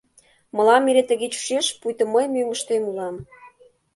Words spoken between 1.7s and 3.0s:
пуйто мый мӧҥгыштем